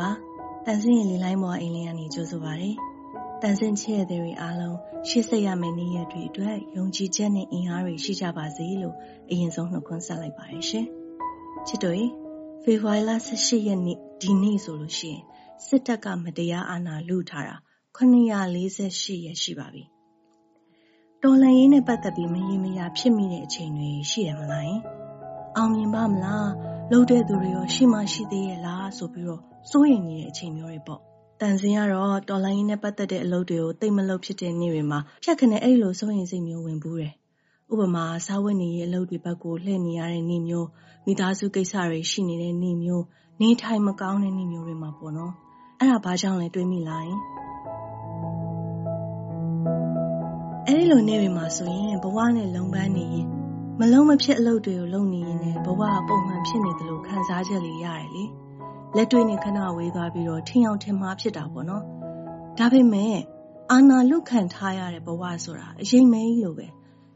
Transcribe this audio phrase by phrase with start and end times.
[0.00, 0.10] ပါ
[0.66, 2.70] တန်စင်းရဲ့လေလိုင်းပေါ်အိမ်လေးကနေကြိုဆိုပါရစေ
[3.42, 4.76] တန်စင်းချစ်ရတဲ့တွေအားလုံး
[5.08, 8.96] ရှေ့ဆက်ရမယ့်နေ့ရက်တွေအတွက်ယုံကြည်ချက်နဲ့အင်အားတွေရှိကြပါစေလို့
[9.30, 10.86] အရင်ဆုံးနှုတ်ခွန်းဆက်လိုက်ပါတယ်ရှင်
[11.66, 11.96] ချစ်တို့
[12.62, 15.22] ဖေဖော်ဝါရီလ18ရက်နေ့ဒီနေ့ဆိုလို့ရှိရင်
[15.66, 17.56] စစ်တပ်ကမတရားအာဏာလုထားတာ
[17.96, 19.84] 948ရက်ရှိပါပြီ
[21.22, 24.76] တော်လန်ရေးနဲ့ပတ်သက်ပြီးမရေမရာဖြစ်မိတဲ့အချိန်တွေရှိတယ်မလား
[25.56, 26.48] အောင်မြင်ပါမလား
[26.92, 31.00] လှုပ်တဲ့သူတွေရောရှိမှရှိသေးရဲ့လားဆိုပြီးတော့စိုးရိမ်နေတဲ့အချိန်မျိုးတွေပေါ့
[31.40, 37.12] တန်စင်ကတော့တော်လိုင်းနဲ့ပတ်သက်တဲ့အလုပ်တွေကိုတိတ်မလုပ်ဖြစ်တဲ့နေ့တွေမှာဖြတ်ခနဲ့အဲ့လိုစိုးရိမ်စိတ်မျိုးဝင်ဘူးတယ်
[37.72, 40.68] ဥပမာစားဝတ်နေရေးအလုပ်တွေဘက်ကိုလှည့်နေရတဲ့နေ့မျိုး
[41.06, 43.04] မိသားစုကိစ္စတွေရှိနေတဲ့နေ့မျိုး
[43.40, 45.32] နေထိုင်မကောင်းတဲ့နေ့မျိုးတွေမှာပေါ့နော်
[45.78, 47.04] အဲ့ဒါဘာကြောင့်လဲတွေးမိလား
[50.66, 53.39] အဲ့ဒီလိုနေ့တွေမှာဆိုရင်ဘဝနဲ့လုံပန်းနေရင်
[53.82, 58.24] မလုံးမဖြစ်အလုပ်တွေကိုလုပ်နေရင်လည်းဘဝပုံမှန်ဖြစ်နေတယ်လို့ခံစားချက်လေးရတယ်လေ
[58.96, 61.82] လက်တွေ့နဲ့ခဏဝေးသွားပြီးတော့ထင်အောင်ထင်မှားဖြစ်တာပေါ့နော်
[62.58, 63.16] ဒါပေမဲ့
[63.70, 66.66] အာနာလုခံထားရတဲ့ဘဝဆိုတာအရင်မဲကြီးလိုပဲ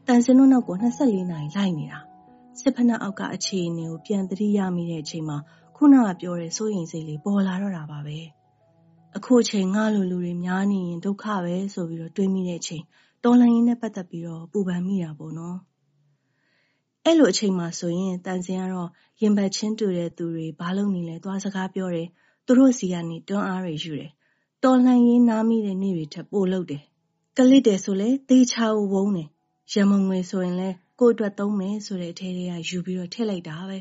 [0.07, 1.99] တန်စင်တို့နောက်ကို24နာရီလိုက်နေတာ
[2.59, 5.37] စစ်ဖက်နှက်အောက်ကအခြေအနေကိုပြန်သတိရမိတဲ့အချိန်မှာ
[5.75, 8.17] ခုနကပြောတဲ့စိုးရိမ်စိတ်လေးပေါ်လာတော့တာပါပဲ
[9.17, 12.83] အခုအချိန်ငါလိုလူတွေများနေရင်ဒုက္ခပဲဆိုပြီးတော့တွေးမိတဲ့အချိန်
[13.23, 15.57] တော်လှန်ရေးနဲ့ပတ်သက်ပြီးတော့ပူပန်မိတာပေါ့နော်
[17.07, 18.89] အဲ့လိုအချိန်မှာဆိုရင်တန်စင်ကတော့
[19.21, 22.07] ရင်ဘတ်ချင်းတူတဲ့သူတွေ ဘာလို့နေလဲ သွားစကားပြောတယ်
[22.45, 24.11] သူတို့စီကနေ တွန်းအားတွေယူတယ်
[24.63, 26.83] တော်လှန်ရေးနားမိတဲ့နေ့တွေထက် ပိုလုပ်တယ်
[27.37, 29.29] ကလစ်တယ်ဆိုလဲသေချာဝုန်းတယ်
[29.73, 33.77] ရမုံငွေဆိုရင်လဲကိုယ့်အတွက်သုံးမယ်ဆိုတဲ့အထဲတွေကယူပြီးတော့ ထည့်လိုက်တာပဲ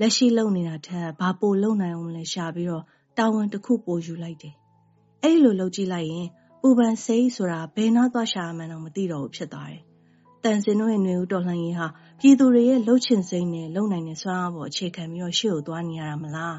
[0.00, 2.84] လက်ရှိလုံနေတာထက် ဘာပိုလုံနိုင်အောင်လဲရှာပြီးတော့
[3.18, 4.54] တာဝန်တစ်ခု ပိုယူလိုက်တယ်
[5.22, 6.28] အဲ့လိုလုပ်ကြည့်လိုက်ရင်
[6.60, 9.82] ပူပန်စိတ်ဆိုတာ ဘယ်နာသွားရှာမှန်းတော့မသိတော့ဘူး ဖြစ်သွားတယ်
[10.44, 11.86] တန်စင်တို့ရဲ့ຫນွေဦးတော်လှန်ရေးဟာ
[12.22, 16.56] ပြည်သူတွေရဲ့လှုပ်ချင်စိမ့်နဲ့လုံနိုင်တဲ့စွမ်းအားပေါ်အခြေခံပြီးတော့ရှေ့ကိုသွားနေရတာမလား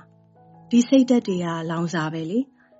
[0.70, 2.40] ဒီစိတ်ဓာတ်တွေကလောင်စာပဲလေ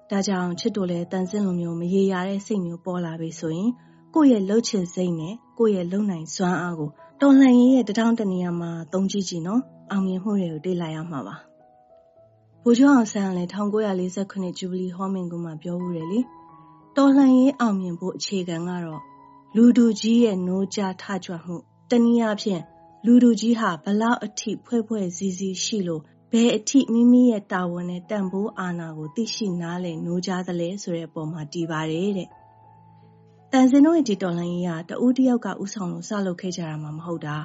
[0.10, 3.72] ဒါကြောင့်ချစ်တို့လည်းတန်စင်လိုမျိုးမရေရာတဲ့စိတ်မျိုးပေါ်လာပြီဆိုရင်
[4.16, 6.90] ကိုယ့်ရဲ့လှုပ်ချင်စိမ့်နဲ့ကိုယ့်ရဲ့လုံနိုင်စွမ်းအားကို
[7.22, 11.36] တော်လှန်ရေးရဲ့တထောင်တနေရာမှာသုံးကြည့်ကြည့်နော်အောင်မြင်မှုတွေကိုတွေ့လာရမှာပါ
[12.64, 16.20] ဘိုးကျောင်းအောင်ဆန်းလည်း1948ဂျူဘလီဟောမင်ကူမှာပြောဦးတယ်လေ
[16.98, 19.02] တော်လှန်ရေးအောင်မြင်ဖို့အခြေခံကတော့
[19.56, 21.56] လူတူကြီးရဲ့နိုးကြားထကြွမှု
[21.90, 22.62] တနည်းအားဖြင့်
[23.06, 26.02] လူတူကြီးဟာဘလောက်အထိဖွဲ့ဖွဲ့စည်းစည်းရှိလို့
[26.32, 32.28] ဘယ်အထိမိမိရဲ့တာဝန်နဲ့တန်ဖိုးအာဏာကိုသိရှိနားလည်နိုးကြားသလဲဆိုတဲ့အပေါ်မှာတည်ပါတယ်တဲ့
[33.52, 37.38] တန်စင်တို့ရဲ့ဒီတော်လှန်ရေးကတဦးတယောက်ကဥဆောင်လို့စလုပ်ခဲ့ကြတာမှမဟုတ်တာ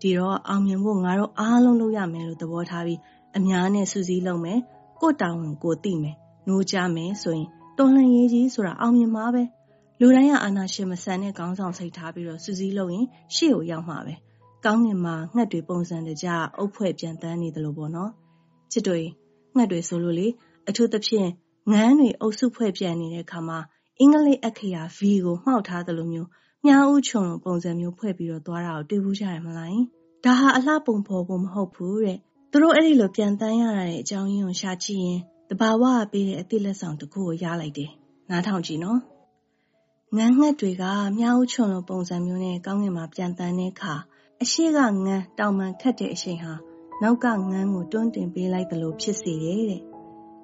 [0.00, 3.00] ဒီတော့အောင်မြင်ဖို့ငါတို့အားလုံးလုပ်ရမယ်လို့သဘောထားပြီး
[3.36, 4.58] အများနဲ့စူးစီးလုပ်မယ်
[5.00, 6.16] ကိုတောင်းဝင်ကိုသိမယ်
[6.48, 9.42] နိုးကြမယ်ဆိုရင်တော်လှန်ရေးကြီးဆိုတာအောင်မြင်မှာပဲ
[10.00, 14.14] လူတိုင်းကအာနာရှင်မဆန်တဲ့ခေါင်းဆောင်စိတ်ထားပြီးတော့စူးစီးလုပ်ရင်ရှေ့ကိုရောက်မှာပဲ
[14.64, 18.10] ကောင်းငင်မှာငှက်တွေပုံစံတကြအုပ်ဖွဲ့ပြန်တန်းနေတယ်လို့ပေါ့နော်
[18.72, 19.00] ချစ်တွေ
[19.56, 20.26] ငှက်တွေဆိုလို့လေ
[20.68, 21.28] အထူးသဖြင့်
[21.72, 23.58] ငန်းတွေအုပ်စုဖွဲ့ပြန်နေတဲ့အခါမှာ
[23.98, 26.28] အင်္ဂလိပ်အခရာ V ကိုမှောက်ထားသလိုမျိုး
[26.66, 29.70] မြားဦးချုံလိုပုံစံမျိုးဖွဲ့ပြီးတော့သွားတာကိုတွေ့ဘူးကြရမလား
[30.24, 32.18] ဒါဟာအလှပုံဖော်ဖို့မဟုတ်ဘူးတဲ့
[32.50, 37.90] သူတို့အဲ့ဒီလိုပြန်တန်းရတဲ့အကြောင်းရင်းကိုရှာကြည့်ရင်တဘာဝပေးတဲ့အတိလက်ဆောင်တစ်ခုကိုရလိုက်တယ်
[38.30, 39.00] နားထောင်ကြည့်နော်
[40.16, 40.84] ငန်းငှက်တွေက
[41.18, 43.94] မြားဦးချုံလိုပုံစံမျိုးနဲ့ကောင်းကင်မှာပြန်တန်းတဲ့အခါ
[44.44, 46.52] အရှိကငန်းတောင်မှန်ခတ်တဲ့အချိန်ဟာ
[47.02, 49.82] နောက်ကငန်းကိုတွန်းတင်ပေးလိုက်သလိုဖြစ်စေတယ်တဲ့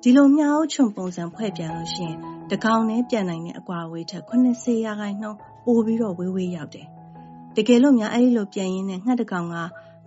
[0.02, 2.16] ဒီလိုမြားဦးချုံပုံစံဖွဲ့ပြန်လို့ရှိရင်
[2.50, 6.86] တကောင်နဲ့ပြန်နိုင်တဲ့အကွာအဝေးထက်80ရာခိုင်နှုန်းပိုပြီးတော့ဝေးဝေးရောက်တယ်
[7.56, 9.56] တကယ်လို့များအဲ့ဒီလိုပြန်ရင်းနဲ့ငှက်တကောင်က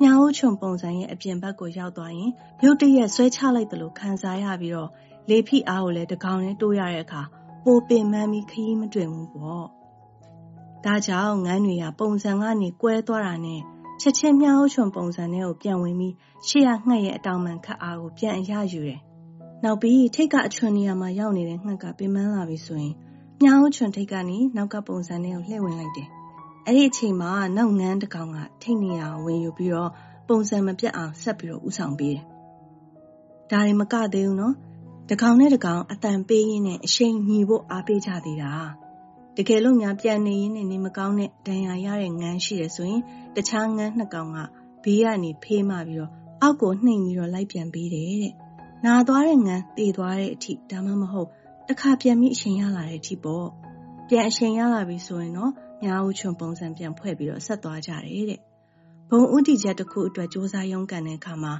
[0.01, 2.31] မြားဦးချုံပုံစံရဲ့အပြင်ဘက်ကိုရောက်သွားရင်
[2.63, 4.89] ရုတ်တရက်ဆွဲချလိုက်သလိုခံစားရပြီးတော့
[5.29, 7.21] လေဖိအားကိုလည်းတကောင်နဲ့တိုးရတဲ့အခါ
[7.65, 9.65] ပိုပင်မန်းပြီးခရီးမတွင်ဘူးပေါ့
[10.85, 13.61] ဒါကြောင့်ငန်းတွေကပုံစံကနေကွဲသွားတာနဲ့
[14.01, 16.13] ချက်ချင်းမြအောင်ချွန်ပုံစံနဲ့ကိုပြန်ဝင်ပြီး
[16.47, 18.99] ရှေ့ရငှက်ရဲ့အတောင်ပံခတ်အားကိုပြန်အရယူတယ်။
[19.63, 22.93] နောက်ပြီးထိတ်ကအချွန်နေရာမှာရောက်နေတဲ့ငှက်ကပင်ပန်းလာပြီဆိုရင်
[23.41, 26.07] မြအောင်ချွန်ထိတ်ကနေနောက်ကပုံစံနဲ့ကိုလှည့်ဝင်လိုက်တယ်။
[26.65, 29.91] အဲ့ဒီအချိန်မှာနောက်ငန်းတစ်ကောင်ကထိတ်နေရအောင်ဝင်ယူပြီးတော့
[30.27, 32.25] ပုံစံမပြတ်အောင်ဆက်ပြီးတော့ဥဆောင်ပေးတယ်။
[33.51, 34.55] ဒါတွေမကသေးဘူးနော်။
[35.09, 38.53] တကောင်နဲ့တကောင်အတန်ပေးရင်းနဲ့အရှိန်ညီဖို့အားပေးကြသေးတာ။
[39.37, 43.01] တကယ်လို့များပြန်နေရင်းနဲ့နေမကောင်းတဲ့ဒဏ်ရာရတဲ့ငန်းရှိတယ်ဆိုရင်
[43.35, 44.37] တခြားငန်းနှစ်ကောင်က
[44.83, 46.11] ဘေးကနေဖေးမှပြီးတော့
[46.41, 48.33] အောက်ကိုနှိမ်ပြီးတော့လိုက်ပြန်ပေးတယ်တဲ့။
[48.85, 51.27] နာသွားတဲ့ငန်းတည်သွားတဲ့အထိဒါမှမဟုတ်
[51.67, 53.47] တစ်ခါပြန်ပြီးအချိန်ရလာတဲ့အထိပေါ့။
[54.07, 55.51] ပြန်အချိန်ရလာပြီဆိုရင်တော့
[55.83, 58.39] ညာဦးချွန်ပုံစံပြန်ဖွဲ့ပြီးတော့ဆက်သွားကြတယ်တဲ့။
[59.09, 61.53] ဘုံဥတီချက်တစ်ခုအတွက်စူးစမ်းရုန်းကန်တဲ့အခါမှာ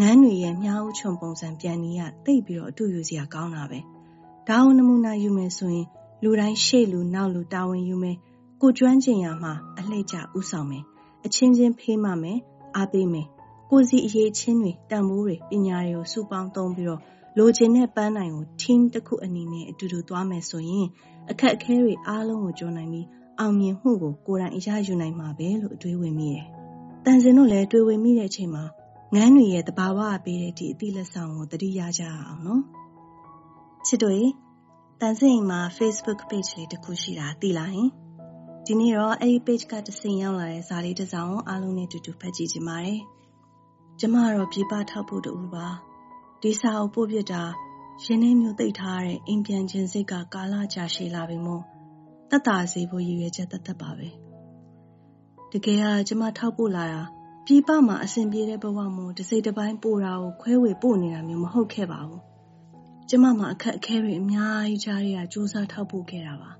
[0.00, 3.80] ငန်းတွေရဲ့မြားဦးချွန်ပုံစံပြန်နေရတိတ်ပြီးတော့အတူယူစရာကောင်းတာပဲ။
[4.48, 5.86] ဒါအောင်နမူနာယူမယ်ဆိုရင်
[6.22, 8.16] လူတိုင်းရှေ့လူနောက်လူတာဝန်ယူမယ်
[8.60, 10.84] ကိုကျွမ်းကျင်ရမှာအလှည့်ကျဥဆောင်မယ်
[11.26, 12.38] အချင်းချင်းဖေးမှမယ်
[12.76, 13.26] အားပေးမယ်
[13.70, 17.00] ကိုစီအရေးချင်းတွေတန်ဖိုးတွေပညာတွေကိုစုပေါင်းသုံးပြီးတော့
[17.38, 20.86] လိုချင်တဲ့ပန်းနိုင်ကို team တစ်ခုအနေနဲ့အတူတူသွားမယ်ဆိုရင်
[21.30, 23.06] အခက်အခဲတွေအားလုံးကိုကျော်နိုင်ပြီး
[23.38, 26.46] အောင်မြင်မှုကိုကိုယ်တိုင်အရယူနိုင်မှာပဲလို့အတွေးဝင်မိတယ်။
[27.04, 28.64] တန်စင်တို့လည်းတွေးဝင်မိတဲ့အချိန်မှာ
[29.14, 32.62] ငန်းတွေရဲ့တဘာဝပေးတဲ့ဒီအသည့်လက်ဆောင်ကိုသတိရကြအောင်နော်။
[33.86, 34.16] ချစ်တို့
[35.00, 37.90] တန်စင်မှာ Facebook page လေးတစ်ခုရှိတာသိလားဟင်။
[38.66, 42.98] ဒီနေ့တော့အဲ့ဒီ page ကတဆင်ရောက်လာတဲ့ဇာလေးတစ်စောင်အားလုံးနဲ့တူတူဖတ်ကြည့်ကြပါမယ်။
[44.00, 45.66] ကျမတော့ပြေးပထောက်ဖို့တူပါ။
[46.42, 47.42] ဒီစာအုပ်ပို့ပြတာ
[48.04, 51.62] ရင်းနှီးမျိုးသိထားတဲ့အိမ်ပြန်ခြင်းစိတ်ကကာလကြာရှည်လာပြီမို့
[52.30, 54.08] တက်တာစေဖို့ရည်ရွယ်ချက်တသက်ပါပဲ
[55.52, 57.02] တကယ်ကကျမထောက်ပို့လာတာ
[57.46, 62.22] ပြည်ပမှာအဆင်ပြေတဲ့ဘဝမို့တစိမ့်တစ်ပိုင်းပို့တာကိုခွဲဝေပို့နေတာမျိုးမဟုတ်ခဲ့ပါဘူး
[63.08, 66.50] ကျမမှာအခက်အခဲတွေအများကြီးကြားရစူးစမ်းထောက်ပို့ခဲ့တာပါ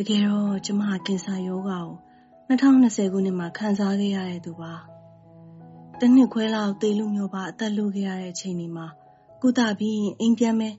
[0.00, 1.96] တကယ်တော့ကျမကင်ဆာယောဂါကို
[2.48, 4.72] 2020ခုနှစ်မှာခံစားခဲ့ရတဲ့သူပါ
[6.00, 8.86] တနှစ်ခွဲလောက်သေလူမျိုးပါအသက်လူခဲ့ရတဲ့အချိန်ဒီမှာ
[9.42, 10.74] ကုသပြီးအိမ်ပြန်မယ်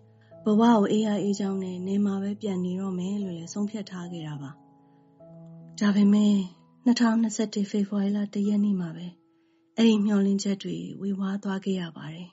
[0.45, 4.51] ဘဝကိုအေးရအေးချောင်းနဲ့နေမှာပဲပြန်နေတော့မယ်လို့လည်းဆုံးဖြတ်ထားခဲ့တာပါ
[5.80, 6.36] ဒါပေမဲ့
[6.86, 9.07] 2021ဖေဖော်ဝါရီလ1ရက်နေ့မှာပဲ
[9.75, 12.30] အဲ့ဒီမျှော်လင့်ချက်တွေဝေဝါးသွားခဲ့ရပါတယ်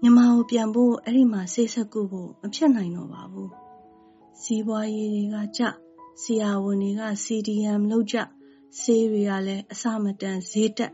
[0.00, 3.65] မြန်မာကိုပြန်ဖို့အဲ့ဒီမှာဆေးဆက်ကုဖို့မဖြစ်နိုင်တော့ပါဘူး
[4.42, 5.62] စီးပွားရေးတွေကကြ
[6.22, 8.16] ဆရာဝန်တွေက CDM လောက်ကြ
[8.80, 10.92] ဆေးတွေကလည်းအစမတန်ဈေးတက်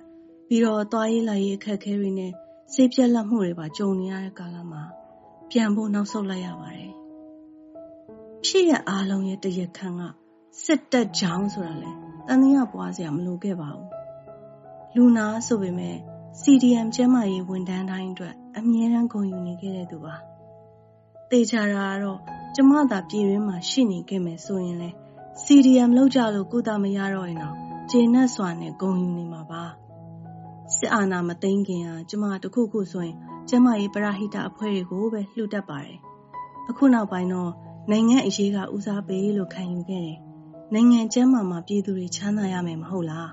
[0.48, 2.32] ပြီးတော့သွားရေးလာရေးအခက်အခဲတွေနဲ့
[2.72, 4.82] ဆေးပြက်လက်မှုတွေပါကြုံနေရတဲ့ကာလမှာ
[5.50, 6.92] ပြန်ဖို့နောက်ဆုတ်လိုက်ရပါတယ်။
[8.44, 10.02] ဖြစ်ရအားလုံးရဲ့တရခန့်က
[10.64, 11.90] စစ်တက်ကြောင်းဆိုတာလေ
[12.26, 13.88] တန်တရားပွားစရာမလိုခဲ့ပါဘူး။
[14.94, 15.96] လူနာဆိုပေမဲ့
[16.40, 20.14] CDM ကျန်းမာရေးဝန်ထမ်းတိုင်းအတွက်အမြဲတမ်းဂုဏ်ယူနေခဲ့တဲ့သူပါ။
[21.30, 22.20] တေချာတာကတော့
[22.54, 24.90] ကျမသာပြည်ရင်းမှာရှိနေခဲ့မယ်ဆိုရင်လေ
[25.44, 27.56] CDM လောက်ကြလို့ကုသမရတော့ရင်တော့
[27.90, 29.64] ဂျေနတ်စွာနဲ့ဂုံယူနေမှာပါ
[30.76, 33.16] စစ်အာဏာမသိမ်းခင်ဟာကျမတခုခုဆိုရင်
[33.48, 35.98] ကျမရေးပရဟိတအဖွဲ့တွေကိုပဲလှူတတ်ပါတယ်
[36.68, 37.52] အခုနောက်ပိုင်းတော့
[37.90, 40.18] နိုင်ငံအရေးကဦးစားပေးလို့ခံယူခဲ့တယ်
[40.74, 43.30] နိုင်ငံကျမ်းမာမှာပြည်သူတွေချမ်းသာရမယ်မဟုတ်လား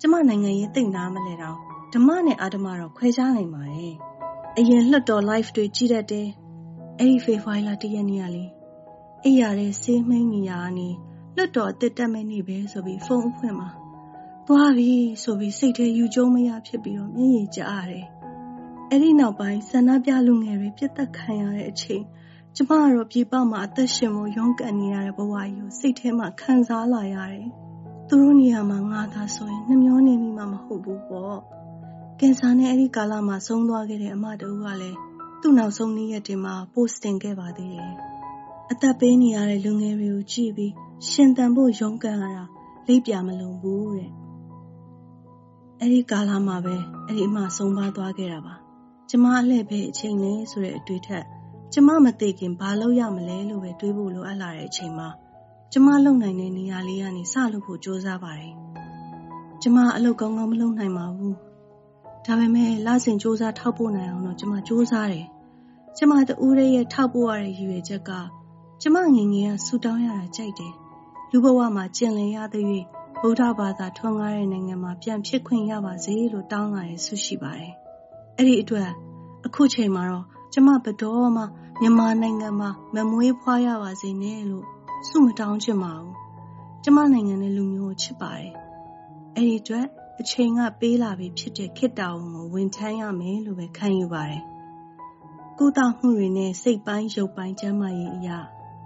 [0.00, 1.58] ကျမနိုင်ငံရေးသိမ့်နာမလဲတော့
[1.94, 3.94] ဓမ္မနဲ့အာဓမ္မတော့ခွဲခြားနိုင်ပါတယ်
[4.58, 6.28] အရင်လွတ်တော် live တွေကြည့်တတ်တယ်
[6.98, 8.44] အဲ့ဒီဖေဖော်ဝါရီလတရက်နေ့ကလေ
[9.24, 10.88] အိရတဲ့ဆေးမိန်နေရကနေ
[11.36, 13.70] လွတ်တော်အစ်တက်မဲ့နေပဲဆိုပြီးဖုန်းအဖွင့်မှာ
[14.46, 18.06] သွားပြီဆိုပြီးစိတ်ထဲယူကျုံမရဖြစ်ပြီးတော့မျက်ရည်ကျရတယ်
[18.90, 22.02] အဲ့ဒီနောက်ပိုင်းဆန္ဒပြလူငယ်တွေပြစ်တက်ခံရတဲ့အချိန်
[22.56, 27.48] ကျမကတော့ပြေပမှာအသက်ရှင်ဖို့ရုန်းကန်နေရတဲ့ဘဝကြီးကိုစိတ်ထဲမှာခံစားလာရတယ်
[28.08, 31.38] သူတို့နေရာမှာငါသာဆိုရင်နှမျောနေမိမှာမဟုတ်ဘူးပေါ့
[32.20, 34.98] ကင်ဆာနဲ့အဲ့ဒီကာလမှာဆုံးသွားခဲ့တဲ့အမတူကလည်း
[35.48, 37.92] သူ့နောက်ဆုံးနေ့ရက်တွေမှာ post တင်ခဲ့ပါသေးတယ်
[38.72, 40.72] အသက်ပေးနေရတဲ့လူငယ်တွေကိုကြည့်ပြီး
[41.08, 42.44] ရှင်သန်ဖို့ရုန်းကန်ရတာ
[42.86, 44.10] လိပ်ပြမလုံဘူးတဲ့
[45.80, 46.76] အဲ့ဒီကာလမှာပဲ
[47.06, 48.54] အဲ့ဒီအမဆုံးပါသွားခဲ့တာပါ
[49.10, 51.24] ကျမအလှည့်ပဲအချိန်နဲ့ဆိုတဲ့အတွေ့ထက်
[51.72, 55.08] ကျမမသိခင်ဘာလုပ်ရမလဲလို့ပဲတွေးဖို့လိုအပ်လာတဲ့အချိန်မှာ
[55.72, 58.54] ကျမလုံနိုင်တဲ့နေရာလေးကနေစလုပ်ဖို့ကြိုးစားပါတယ်
[59.62, 61.36] ကျမအလုပ်ကောင်းကောင်းမလုပ်နိုင်ပါဘူး
[62.26, 65.26] ဒါပေမဲ့လစဉ်စူးစမ်းထောက်ပို့နိုင်အောင်တော့ကျမစူးစမ်းတယ်
[65.96, 68.10] ကျမတူးရဲ့ထောက်ပို့ရတဲ့ရည်ရွယ်ချက်က
[68.80, 70.74] ကျမငငယ်ကဆူတောင်းရတာကြိုက်တယ်
[71.30, 72.64] လူဘဝမှာကျင်လည်ရတဲ့၍
[73.20, 77.72] ဗုဒ္ဓဘာသာထွန်းကားတဲ့နိုင်ငံမှာပြန်ဖြစ်ခွင့်ရပါစေလို့တောင်းလာရဆုရှိပါတယ်။
[78.36, 78.90] အဲ့ဒီအတွက်
[79.46, 81.42] အခုချိန်မှာတော့ကျမဘတော်မှ
[81.80, 84.66] မြန်မာနိုင်ငံမှာမမွေးဖွားရပါစေနဲ့လို့
[85.08, 86.14] ဆုမတောင်းချင်ပါဘူး။
[86.82, 88.52] ကျမနိုင်ငံနဲ့လူမျိုးကိုချစ်ပါတယ်။
[89.34, 89.86] အဲ့ဒီအတွက်
[90.20, 94.44] အချိန်ကပေးလာပြီဖြစ်တဲ့ခေတ္တဝန်ကိုဝန်ထမ်းရမယ်လို့ပဲခံယူပါတယ်။
[95.58, 98.38] ကုသမှုတွေနဲ့စိတ်ပိုင်းရုပ်ပိုင်းကျန်းမာရေးအရာ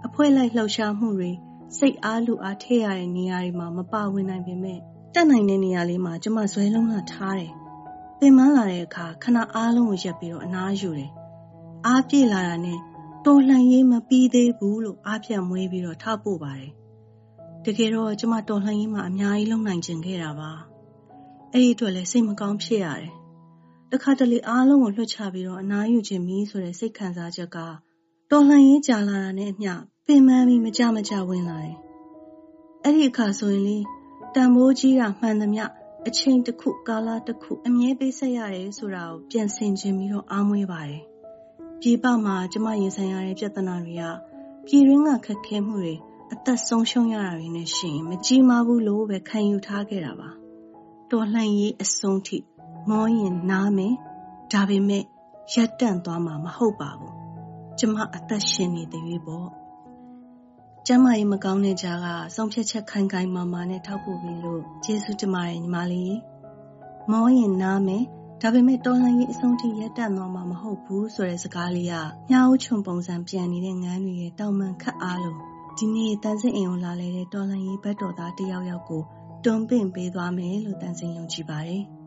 [0.05, 1.31] အဖွဲလိုက်လှုပ်ရှားမှုတွေ
[1.77, 4.79] စိတ်အားလူအားထည့်ရတဲ့နေရာတွေမှာမပါဝင်နိုင်ပေမဲ့
[5.13, 7.51] တက်နိုင်တဲ့နေရာလေးမှာကျမဇွဲလုံးလာထားတယ်။
[8.19, 11.11] ပင်မလာတဲ့အခါခဏအားလုံးကိုရက်ပြီးတော့အနားယူတယ်။
[11.87, 12.79] အားပြေလာတာနဲ့
[13.25, 16.71] တော်လှန်ရေးမပြီးသေးဘူးလို့အားပြတ်မွေးပြီးတော့ထောက်ပို့ပါတယ်။
[17.65, 20.51] တကယ်တော့ကျမတော်လှန်ရေးမှာအများကြီးလုံနိုင်ကျင်ခဲ့တာပါ။
[21.53, 23.11] အဲ့ဒီအတွက်လည်းစိတ်မကောင်းဖြစ်ရတယ်။
[23.91, 27.57] တခါတလေအားလုံးကိုလွှတ်ချပြီးတော့အနားယူခြင်းမီးဆိုတဲ့စိတ်ခံစားချက်က
[28.31, 29.73] တော်လှန်ရေးကြာလာတာနဲ့အမျှ
[30.07, 31.77] ပင်ပန်းပြီးမကြမကြဝင်လာတယ်။
[32.83, 33.77] အဲ့ဒီအခါဆိုရင်လေ
[34.35, 35.65] တန်ဖိုးကြီးတာမှန်သမျှ
[36.07, 41.01] အချိန်တစ်ခုကာလတစ်ခုအမြဲပေးဆက်ရတယ်ဆိုတာကိုပြန်ဆင်ခြင်ပြီးတော့အားမွေးပါတယ်။
[41.81, 44.03] ပြေပမှာကျမရင်ဆိုင်ရတဲ့ပြဿနာတွေက
[44.65, 45.95] ပြည်ရင်းကခက်ခဲမှုတွေ
[46.33, 50.29] အသက်ဆုံးရှုံးရတာတွေနဲ့ရှင်မကြီးမားဘူးလို့ပဲခံယူထားခဲ့တာပါ။
[51.11, 52.37] တော်လှန်ရေးအဆုံးထိ
[52.89, 53.93] မောရင်နားမယ်။
[54.51, 55.03] ဒါပေမဲ့
[55.53, 57.13] ရက်တန့်သွားမှာမဟုတ်ပါဘူး။
[57.79, 59.49] ကျမအသက်ရှင်နေတဲ့ရွေးပေါ့။
[60.87, 66.17] ကျမ်းမာရေးမကောင်းတဲ့ကြားကဆုံးဖြတ်ချက်ခိုင်ခိုင်မာမာနဲ့ထောက်ပို့ပြီးလို့ကျေးဇူးတင်ပါတယ်ညီမလေး
[67.11, 68.03] မောရင်နားမယ်
[68.41, 71.95] ဒါပေမဲ့တော်လှန်ရေးအဆုံးထိရပ်တန့်သွားမှာမဟုတ်ဘူးဆိုတဲ့စကားလေးက
[72.31, 75.39] ညှောက်ချုံပုံစံပြန်နေတဲ့ငန်းတွေရဲ့တောင်မှန်ခတ်အားလို့
[75.77, 79.03] ဒီနေ့တန်စင်အိမ်ကိုလာလေတဲ့တော်လှန်ရေးဘက်တော်သားတယောက်ယောက်ကို
[79.43, 81.83] တွန်းပင့်ပေးသွားမယ်လို့တန်စင်ယုံကြည်ပါတယ်။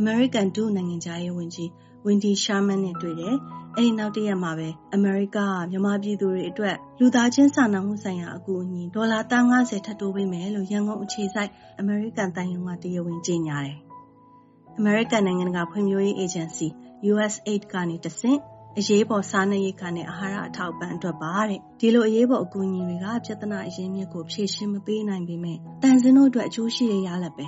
[0.00, 1.68] American ဒုနိုင်ငံခြားရေးဝန်ကြီး
[2.06, 3.36] Wendy Sherman နဲ့တွေ့တယ်။
[3.76, 11.50] အဲဒီနောက်တရက်မှာပဲ America ကမြန်မာပြည်သူတွေအတွက်လူသားချင်းစာနာမှုဆိုင်ရာအကူအညီဒေါ်လာ350ထပ်တိုးပေးမယ်လို့ရန်ကုန်အခြေစိုက်
[11.82, 13.78] American တန်ယုံကတရားဝင်ကြေညာတယ်။
[14.80, 16.68] American နိုင်ငံတကာဖွံ့ဖြိုးရေး Agency
[17.12, 18.38] USAID ကနေတဆင့်
[18.78, 27.46] အရေးပေါ်စားနပ်ရိက္ခာနဲ့အာဟာရအထောက်ပံ့အတွက်ပါတဲ့ဒီလိုအရေးပေါ်အကူအညီတွေကပြဿနာအရင်းမြစ်ကိုဖြေရှင်းမပေးနိုင်ပေမဲ့တန်စင်တို့အတွက်အကျိုးရှိတဲ့ရလဒ်ပဲ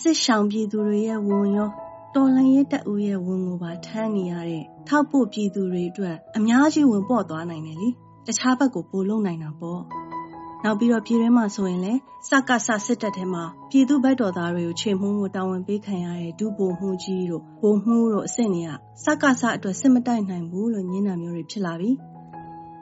[0.00, 1.70] စစ်ဆောင်ပြည်သူတွေရဲ့ဝန်ရော
[2.16, 7.88] တော်လှန်ရေးတပ်ဦးရဲ့ဝန်ကိုပါထမ်းနေရတဲ့ထောက်ပို့ပြည်သူတွေအတွက်အများကြီးဝင်ပေါ့သွားနိုင်တယ်လေ
[8.26, 9.80] တခြားဘက်ကိုပို့လုံနိုင်တာပေါ့
[10.64, 18.70] နောက်ပြီးတော့ပြည်ထဲမှာဆိုရင်လည်းစကစစစ်တပ်ထဲမှာပြည်သူဘက်တော်သားတွေကိုခြေမှုန်းမှုတာဝန်ပေးခံရတဲ့ဒုဗိုလ်မှုကြီးတို့ဗိုလ်မှုတို့အဆင့်တွေက
[19.04, 21.90] စကစအတွက်စစ်မတိုက်နိုင်ဘူးလို့ညင်းတာမျိုးတွေဖြစ်လာပြီ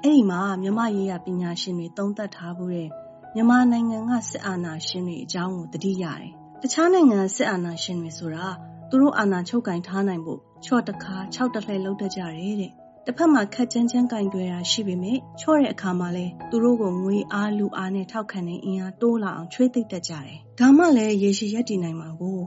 [0.02, 2.88] အဲ့ဒီမှာမြမရေးရပညာရှင်တွေသုံးသပ်ထားမှုတဲ့
[3.34, 6.30] မြန်မာနိုင်ငံကစစ်အာဏာရှင်တွေအကြောင်းကိုတတိရတယ်
[6.62, 8.46] တခြားနိုင်ငံစစ်အာဏာရှင်တွေဆိုတာ
[8.90, 12.72] သူတို့အာဏာချုပ်ကင်ထားနိုင်ဖို့ချော့တခါ၆တလှည့်လောက်တကြတယ်တဲ့
[13.06, 22.40] တစ်ဖက်မှာခက်ချမ်းချမ်းကင်တွယ်တာရှိပေမဲ့ချော့တဲ့အခါမှာလဲသူတို့ကိုငွေအားလူအားနဲ့ထောက်ခံတဲ့အင်အားတိုးလာအောင်ချွေးသိပ်တတ်ကြတယ်။ဒါမှလည်းရေရှည်ရက်တည်နိုင်မှာကို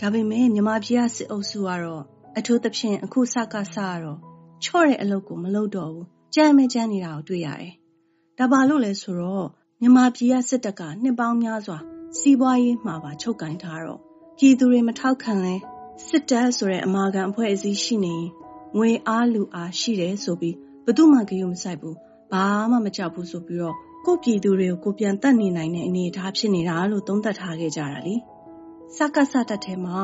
[0.00, 2.02] ဒါပေမဲ့မြမပြည်ကစစ်အုပ်စုကတော့
[2.38, 4.18] အထူးသဖြင့်အခုစကစကတော့
[4.64, 7.72] ချော့တဲ့အလုပ်ကိုမလုပ်တော့ဘူး။ကြမ်းမဲကြမ်းနေတာကိုတွေ့ရတယ်။
[8.38, 9.46] ဒါပါလို့လဲဆိုတော့
[9.80, 11.78] မြမပြည်ကစစ်တပ်ကနှစ်ပေါင်းများစွာ
[12.18, 14.00] စီးပွားရေးမှာပါချုပ်ကင်ထားတော့
[14.42, 15.54] ပြည်သူတွေမထောက်ခံလဲ
[16.08, 18.28] စစ်တပ်ဆိုတဲ့အမာခံအဖွဲ့အစည်းရှိနေရင်
[18.76, 20.56] ငွေအားလူအားရှိတယ်ဆိုပြီး
[20.86, 21.96] ဘသူမှကြုံမဆိုင်ဘူး
[22.32, 28.14] ဘာမှမကြောက်ဘူးဆိုပြီးတော့ကိုပြည်သူတွေကိုကိုပြန်တတ်နေနိုင်တဲ့အနေအထားဖြစ်နေတာလို့သုံးသပ်ထားခဲ့ကြတာလေ
[28.96, 29.98] စကစတက်ထဲမှာ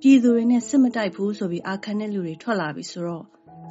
[0.00, 3.24] ပြည်သူတွေနဲ့စစ်မတိုက်ဘူးဆိုပြီးအာခံတဲ့လူတွေထွက်လာပြီဆိုတော့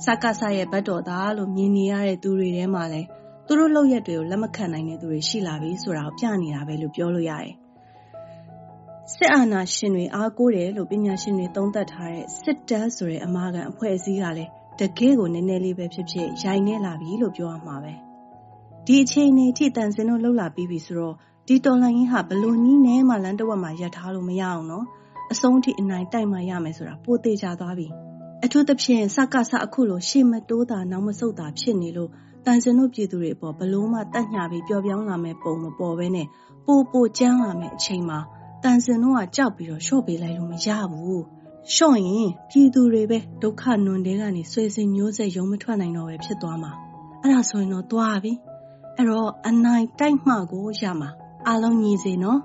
[0.06, 3.08] စကစရဲ့ဘတ်တော်သားလို့မြင်နေရတဲ့သူတွေထဲမှာလည်း
[3.48, 7.56] သူတို့လောက်ရက်တွေကိုလက်မခံနိုင်တဲ့သူတွေရှိလာပြီဆိုတာကိုပြနေတာပဲလို့ပြောလို့ရတယ်
[9.16, 17.94] စစ်အာဏာရှင်တွေအားကိုးတယ်လို့ပညာရှင်တွေသုံးသပ်ထားတဲ့စစ်တပ်ဆိုတဲ့အမာခံအဖွဲ့အစည်းကလည်းတကယ်ကိုနည်းနည်းလေးပဲဖြစ်ဖြစ်ရိုင်နေလာပြီလို့ပြောရမှာပဲ
[18.86, 21.16] ဒီအချိန်နဲ့ထိတန်စင်တို့လှုပ်လာပြီးပြီဆိုတော့
[21.48, 24.86] ဒီတော်လှန်ရေးဟာဘလို့နီးနဲမှလမ်းတစ်ဝက်မှာရပ်ထားလို့မရအောင်နော်
[25.32, 27.88] အဆုံးထိအနိုင်တိုက်မှရမယ်ဆိုတာပိုသေးကြသွားပြီ
[28.44, 32.10] အထူးသဖြင့်စကစအခုလိုရှေ့မတိုးတာနောက်မဆုတ်တာဖြစ်နေလို့
[32.46, 36.28] တန်စင်တို့ပြည်သူတွေအပေါ်ဘလို့မှတတ်ညာပြီးပျော်ပြောင်းလာမဲ့ပုံမပေါ်ဘဲနဲ့
[36.66, 38.20] ပိုပိုကြမ်းလာမဲ့အချိန်မှာ
[38.64, 41.24] တန်စင်တို့ကကြောက်ပြီးတော့ရှော့ပေးလိုက်လို့မရဘူး
[41.74, 46.72] ရှော့ရင်ပြည်သူတွေပဲဒုက္ခနွန်တဲကနေဆွေစင်မျိုးဆက်ရုံမထွက်နိုင်တော့ပဲဖြစ်သွားမှာ
[47.22, 48.34] အဲ့ဒါဆိုရင်တော့သွားပြီ
[48.96, 51.10] အဲ့တော့အနိုင်တိုက်မှကိုရမှာ
[51.48, 52.40] အားလုံးညီစေနော်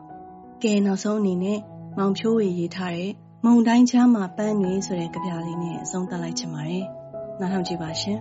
[0.63, 1.59] ကဲနောက်ဆုံးအနေနဲ့
[1.99, 3.13] မောင်ဖြိုးဝေရေးထားတဲ့
[3.45, 6.87] မုံတိုင်းချမ်းမှာပန်းနေဆိုတဲ့ကြပြလေးနဲ့အဆုံးသတ်လိုက်ချင်ပါတယ်
[7.41, 8.19] နားထောင်ကြည့်ပါရှင်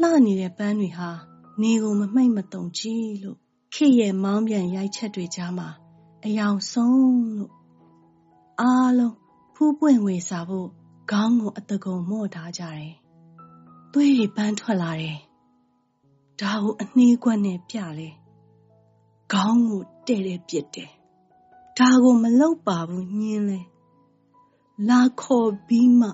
[0.00, 1.10] လှနေတဲ့ပန်းတွေဟာ
[1.60, 3.38] နေကိုမမိတ်မတုံကြည့်လို့
[3.74, 5.68] ခေရဲ့မောင်းပြန်ရိုက်ချက်တွေကြားမှာ
[6.24, 7.52] အယောင်ဆုံးလို့
[8.60, 9.16] အားလုံး
[9.54, 10.68] ဖူးပွင့်ဝေစာဖို့
[11.10, 12.92] ခေါင်းကိုအတကုံမော့ထားကြတယ်။
[13.92, 15.18] သွေးတွေပန်းထွက်လာတယ်။
[16.40, 18.08] ဒါကိုအနှေးကွက်နဲ့ပြလေ။
[19.32, 20.90] ခေါင်းကိုတဲ့တဲ့ပြစ်တယ်။
[21.78, 23.60] ဒါကိုမလောက်ပါဘူးညင်းလဲ။
[24.88, 26.08] လာခေါ်ပြီးမှ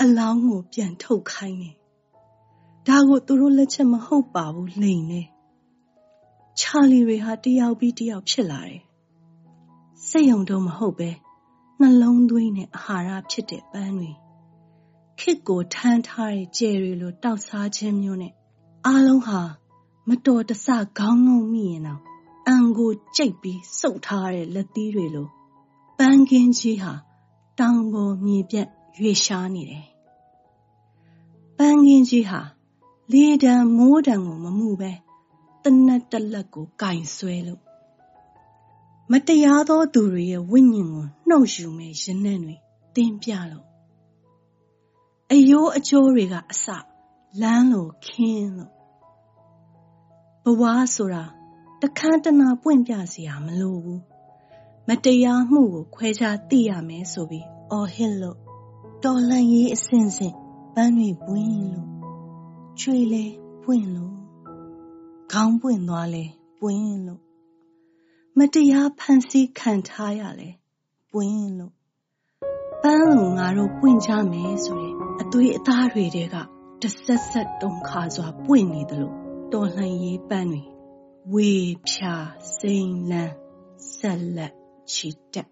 [0.00, 1.77] အလောင်းကိုပြန်ထုတ်ခိုင်းတယ်
[2.88, 5.22] ဒါကိုသူတို့လက်ချက်မဟုတ်ပါဘူးလိန်နေ
[6.58, 8.82] ချာလီတွေဟာတယောက်ပြီးတယောက်ဖြစ်လာတယ်
[10.08, 11.10] စိတ်ယုံတော့မဟုတ်ပဲ
[11.80, 14.10] နှလုံးသွင်းနဲ့အာဟာရဖြစ်တဲ့ပန်းတွေ
[15.20, 18.32] ခစ်ကိုထမ်းထားတဲ့ကြယ်တွေလိုတောက်စားခြင်းမျိုးနဲ့
[18.86, 19.40] အားလုံးဟာ
[20.08, 20.66] မတော်တဆ
[20.98, 22.00] ခေါင်းငုံမိရင်တော့
[22.46, 25.28] အန်ကိုကြိတ်ပြီးစုပ်ထားတဲ့လက်သီးတွေလို
[25.98, 26.92] ပန်းကင်းကြီးဟာ
[27.58, 28.68] တောင်ပေါ်မြေပြန့်
[28.98, 29.86] ရွေရှားနေတယ်
[31.58, 32.40] ပန်းကင်းကြီးဟာ
[33.12, 34.92] လေတံမိုးတံကိုမမှုပဲ
[35.62, 37.62] တနတ်တစ်လက်ကိုကင်ဆွဲလို့
[39.10, 42.56] မတရားသောသူတွေရဲ့ဝိညာဉ်ကိုနှုတ်ယူမဲ့ရနံ့တွေ
[42.94, 43.66] တင်းပြလို့
[45.32, 46.66] အယိုးအကျိုးတွေကအစ
[47.42, 48.72] လမ်းလိုခင်းလို့
[50.44, 50.62] ဘဝ
[50.94, 51.24] ဆိုတာ
[51.82, 54.02] တခန်းတနာပွင့်ပြစရာမလိုဘူး
[54.88, 58.38] မတရားမှုကိုခွဲခြားသိရမယ်ဆိုပြီးအော်ဟစ်လို့
[59.04, 60.34] တော်လှန်ရေးအစဉ်စဉ်
[60.74, 61.97] ပန်းတွေပွင့်လို့
[62.80, 63.24] ချွေလဲ
[63.62, 64.16] ပွင့်လို့
[65.32, 66.24] ခေါင်းပွင့်သွားလဲ
[66.60, 67.22] ပွင့်လို့
[68.38, 70.48] မတရားဖန်ဆီးခံထားရလဲ
[71.12, 71.74] ပွင့်လို့
[72.82, 76.36] ပန်းလိုငါတို့ပွင့်ကြမယ်ဆိုရင်အသွေးအသားတွေတဲက
[76.82, 79.16] တဆက်ဆက်တုံခါစွာပွင့်နေတယ်လို့
[79.52, 80.62] တော်လှန်ရေးပန်းတွေ
[81.32, 81.52] ဝေ
[81.88, 82.14] ဖြာ
[82.58, 83.34] စိန်လန်း
[83.96, 84.54] ဆက်လက်
[84.92, 85.48] ချီတက်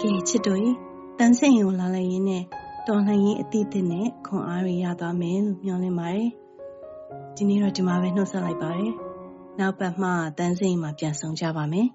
[0.00, 0.70] ကဲချစ်တို့ရေ
[1.18, 2.44] တန်းစိန်ကိုလာလိုက်ရင်းနဲ့
[2.88, 6.28] တော်လှန်ရေးအသည့်အသည့်နဲ့ခွန်အားတွေရသွားမယ်လို့မျှော်လင့်ပါတယ်
[7.36, 8.92] ဒီနေ့တော့ဒီမှာပဲနှုတ်ဆက်လိုက်ပါတယ်
[9.58, 10.08] နောက်ပတ်မှ
[10.38, 11.86] တန်းစိန်မှာပြန်ဆောင်ကြပါမယ်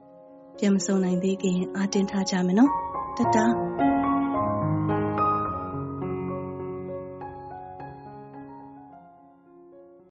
[0.58, 2.72] ပြန်မဆုံနိုင်သေးခင်အားတင်းထားကြမယ်နော်
[3.18, 3.97] တတား